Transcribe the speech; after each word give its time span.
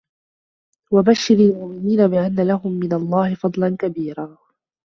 وَبَشِّرِ 0.91 1.35
المُؤمِنينَ 1.35 2.07
بِأَنَّ 2.07 2.47
لَهُم 2.47 2.71
مِنَ 2.71 2.93
اللَّهِ 2.93 3.35
فَضلًا 3.35 3.75
كَبيرًا 3.79 4.37